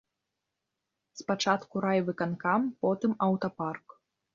[1.21, 4.01] Спачатку райвыканкам, потым аўтапарк.